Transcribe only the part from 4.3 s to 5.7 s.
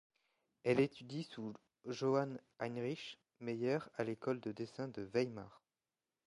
de dessin de Weimar.